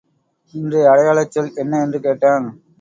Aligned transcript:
இன்றைய 0.53 0.89
அடையாளச் 0.89 1.31
சொல் 1.31 1.53
என்ன? 1.55 1.81
என்று 1.81 1.99
கேட்டான். 1.99 2.47